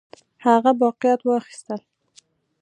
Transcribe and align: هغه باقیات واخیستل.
هغه 0.45 0.71
باقیات 0.81 1.21
واخیستل. 1.27 1.81